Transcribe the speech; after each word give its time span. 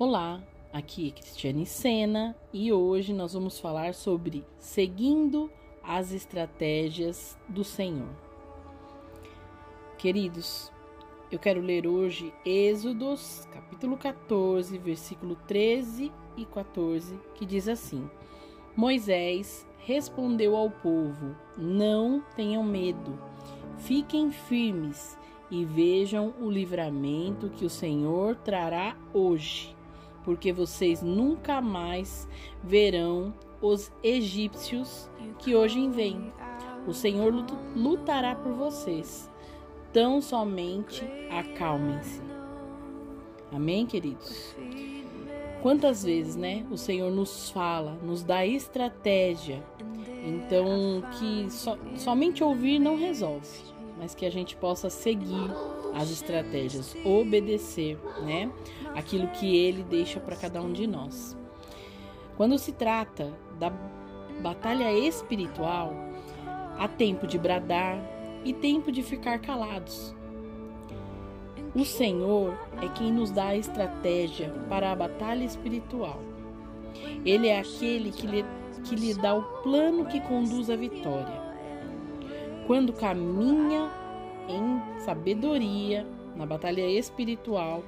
Olá, 0.00 0.40
aqui 0.72 1.08
é 1.08 1.10
Cristiane 1.10 1.66
Sena 1.66 2.36
e 2.52 2.72
hoje 2.72 3.12
nós 3.12 3.32
vamos 3.32 3.58
falar 3.58 3.94
sobre 3.94 4.44
seguindo 4.56 5.50
as 5.82 6.12
estratégias 6.12 7.36
do 7.48 7.64
Senhor. 7.64 8.06
Queridos, 9.98 10.70
eu 11.32 11.38
quero 11.40 11.60
ler 11.60 11.84
hoje 11.84 12.32
Êxodos, 12.46 13.48
capítulo 13.52 13.96
14, 13.96 14.78
versículo 14.78 15.34
13 15.48 16.12
e 16.36 16.44
14, 16.44 17.18
que 17.34 17.44
diz 17.44 17.66
assim: 17.66 18.08
Moisés 18.76 19.66
respondeu 19.78 20.54
ao 20.54 20.70
povo: 20.70 21.34
Não 21.56 22.22
tenham 22.36 22.62
medo, 22.62 23.18
fiquem 23.78 24.30
firmes 24.30 25.18
e 25.50 25.64
vejam 25.64 26.34
o 26.40 26.48
livramento 26.48 27.50
que 27.50 27.64
o 27.64 27.70
Senhor 27.70 28.36
trará 28.36 28.96
hoje 29.12 29.76
porque 30.28 30.52
vocês 30.52 31.00
nunca 31.00 31.58
mais 31.58 32.28
verão 32.62 33.32
os 33.62 33.90
egípcios 34.02 35.10
que 35.38 35.56
hoje 35.56 35.88
vêm. 35.88 36.30
O 36.86 36.92
Senhor 36.92 37.32
lutará 37.74 38.34
por 38.34 38.52
vocês. 38.52 39.30
Tão 39.90 40.20
somente 40.20 41.02
acalmem-se. 41.30 42.20
Amém, 43.50 43.86
queridos? 43.86 44.54
Quantas 45.62 46.04
vezes, 46.04 46.36
né, 46.36 46.66
o 46.70 46.76
Senhor 46.76 47.10
nos 47.10 47.48
fala, 47.48 47.94
nos 48.02 48.22
dá 48.22 48.44
estratégia. 48.44 49.64
Então, 50.26 51.02
que 51.18 51.50
so, 51.50 51.78
somente 51.96 52.44
ouvir 52.44 52.78
não 52.78 52.98
resolve, 52.98 53.48
mas 53.98 54.14
que 54.14 54.26
a 54.26 54.30
gente 54.30 54.56
possa 54.56 54.90
seguir 54.90 55.50
as 55.94 56.10
estratégias, 56.10 56.96
obedecer, 57.04 57.98
né? 58.24 58.50
Aquilo 58.94 59.28
que 59.28 59.56
ele 59.56 59.82
deixa 59.82 60.20
para 60.20 60.36
cada 60.36 60.60
um 60.62 60.72
de 60.72 60.86
nós. 60.86 61.36
Quando 62.36 62.58
se 62.58 62.72
trata 62.72 63.32
da 63.58 63.72
batalha 64.40 64.92
espiritual, 64.92 65.92
há 66.78 66.86
tempo 66.86 67.26
de 67.26 67.38
bradar 67.38 67.98
e 68.44 68.52
tempo 68.52 68.92
de 68.92 69.02
ficar 69.02 69.40
calados. 69.40 70.14
O 71.74 71.84
Senhor 71.84 72.58
é 72.80 72.88
quem 72.88 73.12
nos 73.12 73.30
dá 73.30 73.48
a 73.48 73.56
estratégia 73.56 74.50
para 74.68 74.90
a 74.90 74.96
batalha 74.96 75.44
espiritual. 75.44 76.20
Ele 77.24 77.48
é 77.48 77.58
aquele 77.58 78.10
que 78.10 78.26
lhe, 78.26 78.44
que 78.84 78.94
lhe 78.94 79.14
dá 79.14 79.34
o 79.34 79.42
plano 79.62 80.06
que 80.06 80.20
conduz 80.20 80.70
à 80.70 80.76
vitória. 80.76 81.42
Quando 82.66 82.92
caminha 82.92 83.90
em 84.48 85.00
sabedoria, 85.00 86.06
na 86.34 86.46
batalha 86.46 86.88
espiritual, 86.88 87.82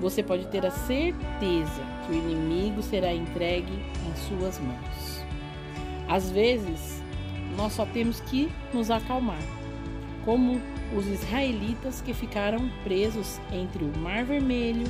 você 0.00 0.22
pode 0.22 0.46
ter 0.46 0.64
a 0.64 0.70
certeza 0.70 1.82
que 2.06 2.12
o 2.12 2.14
inimigo 2.14 2.80
será 2.82 3.12
entregue 3.12 3.72
em 3.72 4.16
suas 4.28 4.58
mãos. 4.60 5.24
Às 6.08 6.30
vezes, 6.30 7.02
nós 7.56 7.72
só 7.72 7.84
temos 7.84 8.20
que 8.20 8.48
nos 8.72 8.90
acalmar, 8.90 9.42
como 10.24 10.60
os 10.96 11.06
israelitas 11.06 12.00
que 12.00 12.14
ficaram 12.14 12.70
presos 12.84 13.40
entre 13.52 13.84
o 13.84 13.98
Mar 13.98 14.24
Vermelho 14.24 14.86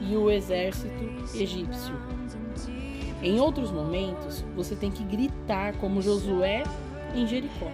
e 0.00 0.16
o 0.16 0.28
exército 0.28 1.04
egípcio. 1.34 1.94
Em 3.22 3.38
outros 3.38 3.70
momentos, 3.70 4.44
você 4.54 4.74
tem 4.74 4.90
que 4.90 5.04
gritar 5.04 5.76
como 5.78 6.02
Josué 6.02 6.64
em 7.14 7.26
Jericó 7.26 7.70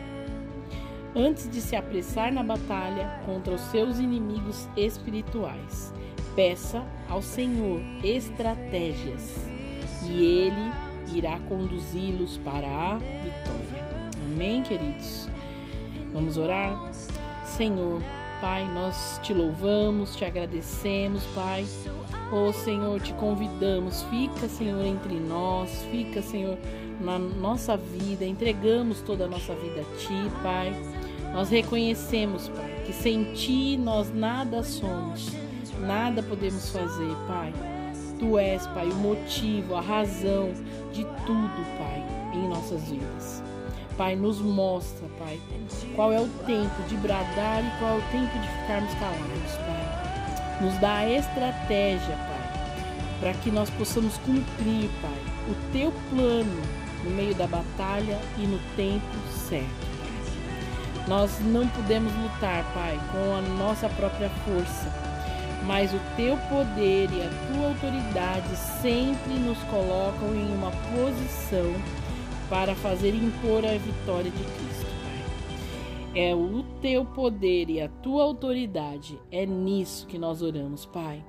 antes 1.15 1.49
de 1.49 1.61
se 1.61 1.77
apressar 1.77 2.33
na 2.33 2.43
batalha 2.43 3.21
contra 3.25 3.55
os 3.55 3.61
seus 3.63 3.99
inimigos 3.99 4.69
espirituais. 4.77 5.93
Peça 6.35 6.85
ao 7.09 7.23
Senhor 7.23 7.81
estratégias 8.03 9.47
e 10.09 10.25
Ele 10.25 10.73
irá 11.15 11.39
conduzi-los 11.49 12.39
para 12.39 12.67
a 12.67 12.99
vitória. 12.99 13.85
Amém, 14.27 14.63
queridos? 14.63 15.29
Vamos 16.13 16.37
orar? 16.37 16.93
Senhor, 17.45 18.03
Pai, 18.41 18.67
nós 18.73 19.21
te 19.23 19.33
louvamos, 19.33 20.17
te 20.17 20.25
agradecemos, 20.25 21.25
Pai. 21.35 21.65
Oh 22.33 22.53
Senhor, 22.53 23.01
te 23.01 23.13
convidamos, 23.15 24.03
fica, 24.05 24.49
Senhor, 24.49 24.85
entre 24.85 25.15
nós, 25.15 25.71
fica, 25.91 26.21
Senhor, 26.21 26.59
na 27.01 27.19
nossa 27.19 27.77
vida, 27.77 28.25
entregamos 28.25 29.01
toda 29.01 29.27
a 29.27 29.29
nossa 29.29 29.55
vida 29.55 29.83
a 29.83 29.97
Ti, 29.99 30.31
Pai. 30.43 30.73
Nós 31.35 31.51
reconhecemos, 31.51 32.49
Pai, 32.49 32.85
que 32.87 32.93
sem 32.93 33.35
Ti 33.35 33.77
nós 33.77 34.15
nada 34.15 34.63
somos, 34.63 35.33
nada 35.81 36.23
podemos 36.23 36.71
fazer, 36.71 37.11
Pai. 37.27 37.53
Tu 38.21 38.39
és, 38.39 38.65
Pai, 38.69 38.87
o 38.89 38.95
motivo, 38.95 39.75
a 39.75 39.81
razão 39.81 40.53
de 40.93 41.03
tudo, 41.27 41.77
Pai, 41.77 42.05
em 42.33 42.49
nossas 42.49 42.85
vidas. 42.85 43.43
Pai, 43.97 44.15
nos 44.15 44.41
mostra, 44.41 45.09
Pai, 45.19 45.41
qual 45.97 46.13
é 46.13 46.21
o 46.21 46.29
tempo 46.47 46.83
de 46.89 46.97
bradar 46.99 47.65
e 47.65 47.79
qual 47.81 47.95
é 47.95 47.99
o 47.99 48.13
tempo 48.13 48.39
de 48.39 48.49
ficarmos 48.61 48.95
calados, 48.95 49.53
Pai. 49.57 50.63
Nos 50.63 50.79
dá 50.79 50.99
a 50.99 51.11
estratégia, 51.11 52.15
Pai, 52.15 53.19
para 53.19 53.33
que 53.35 53.51
nós 53.51 53.69
possamos 53.71 54.17
cumprir, 54.19 54.89
Pai, 55.03 55.51
o 55.51 55.73
Teu 55.73 55.93
plano 56.11 56.63
no 57.03 57.11
meio 57.11 57.35
da 57.35 57.49
batalha 57.49 58.21
e 58.39 58.47
no 58.47 58.61
tempo 58.77 59.05
certo. 59.49 59.94
Nós 61.07 61.39
não 61.41 61.69
podemos 61.69 62.13
lutar, 62.15 62.65
Pai, 62.73 62.99
com 63.13 63.37
a 63.37 63.43
nossa 63.43 63.91
própria 63.91 64.31
força, 64.31 64.91
mas 65.67 65.93
o 65.93 66.01
teu 66.17 66.37
poder 66.49 67.11
e 67.13 67.23
a 67.23 67.31
tua 67.53 67.69
autoridade 67.69 68.57
sempre 68.57 69.35
nos 69.35 69.59
colocam 69.65 70.35
em 70.35 70.51
uma 70.55 70.71
posição 70.71 71.75
para 72.49 72.75
fazer 72.75 73.15
impor 73.15 73.67
a 73.67 73.77
vitória 73.77 74.31
de 74.31 74.45
Cristo, 74.45 74.87
Pai. 75.03 76.23
É 76.23 76.35
o 76.35 76.63
teu 76.81 77.05
poder 77.05 77.69
e 77.69 77.83
a 77.83 77.89
tua 77.89 78.23
autoridade, 78.23 79.19
é 79.31 79.45
nisso 79.45 80.07
que 80.07 80.17
nós 80.17 80.41
oramos, 80.41 80.87
Pai. 80.87 81.23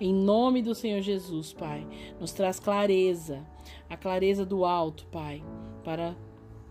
Em 0.00 0.14
nome 0.14 0.62
do 0.62 0.74
Senhor 0.74 1.02
Jesus, 1.02 1.52
Pai, 1.52 1.86
nos 2.18 2.32
traz 2.32 2.58
clareza, 2.58 3.44
a 3.90 3.96
clareza 3.96 4.46
do 4.46 4.64
alto, 4.64 5.04
Pai, 5.06 5.42
para 5.84 6.14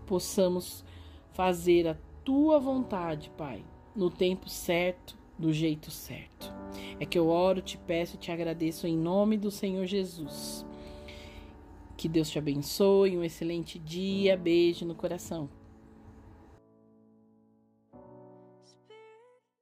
possamos 0.06 0.84
fazer 1.32 1.86
a 1.86 2.07
tua 2.28 2.60
vontade, 2.60 3.30
Pai, 3.38 3.64
no 3.96 4.10
tempo 4.10 4.50
certo, 4.50 5.16
do 5.38 5.50
jeito 5.50 5.90
certo. 5.90 6.52
É 7.00 7.06
que 7.06 7.18
eu 7.18 7.28
oro, 7.28 7.62
te 7.62 7.78
peço 7.78 8.16
e 8.16 8.18
te 8.18 8.30
agradeço 8.30 8.86
em 8.86 8.98
nome 8.98 9.38
do 9.38 9.50
Senhor 9.50 9.86
Jesus. 9.86 10.62
Que 11.96 12.06
Deus 12.06 12.28
te 12.28 12.38
abençoe, 12.38 13.16
um 13.16 13.24
excelente 13.24 13.78
dia, 13.78 14.36
beijo 14.36 14.84
no 14.84 14.94
coração. 14.94 15.48